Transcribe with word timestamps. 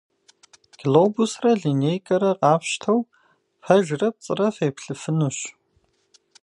Глобусрэ 0.79 1.51
линейкэрэ 1.61 2.31
къафщтэу, 2.39 2.99
пэжрэ 3.61 4.07
пцӀырэ 4.15 4.47
феплъыфынущ. 4.57 5.37